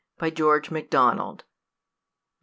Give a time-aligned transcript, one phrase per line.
[0.17, 1.43] BY GEORGE MACDONALD.
[1.43, 2.33] XI.